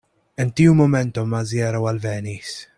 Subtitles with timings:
[0.43, 2.61] En tiu momento Maziero alvenis.